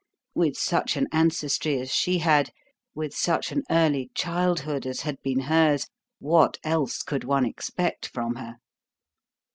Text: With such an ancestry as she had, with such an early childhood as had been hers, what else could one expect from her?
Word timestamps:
With 0.33 0.57
such 0.57 0.97
an 0.97 1.07
ancestry 1.11 1.79
as 1.79 1.91
she 1.91 2.17
had, 2.17 2.51
with 2.95 3.13
such 3.13 3.51
an 3.51 3.61
early 3.69 4.09
childhood 4.15 4.87
as 4.87 5.01
had 5.01 5.21
been 5.21 5.41
hers, 5.41 5.85
what 6.17 6.57
else 6.63 7.03
could 7.03 7.23
one 7.23 7.45
expect 7.45 8.07
from 8.07 8.33
her? 8.37 8.55